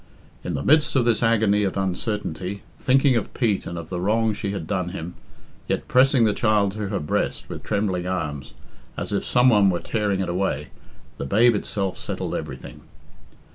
In 0.43 0.55
the 0.55 0.63
midst 0.63 0.95
of 0.95 1.05
this 1.05 1.21
agony 1.21 1.63
of 1.63 1.77
uncertainty, 1.77 2.63
thinking 2.79 3.15
of 3.15 3.35
Pete 3.35 3.67
and 3.67 3.77
of 3.77 3.89
the 3.89 3.99
wrong 4.01 4.33
she 4.33 4.49
had 4.49 4.65
done 4.65 4.89
him, 4.89 5.13
yet 5.67 5.87
pressing 5.87 6.23
the 6.25 6.33
child 6.33 6.71
to 6.71 6.87
her 6.87 6.99
breast 6.99 7.47
with 7.49 7.61
trembling 7.61 8.07
arms, 8.07 8.55
as 8.97 9.13
if 9.13 9.23
some 9.23 9.49
one 9.49 9.69
were 9.69 9.79
tearing 9.79 10.19
it 10.19 10.27
away, 10.27 10.69
the 11.19 11.25
babe 11.25 11.53
itself 11.53 11.99
settled 11.99 12.33
everything. 12.33 12.81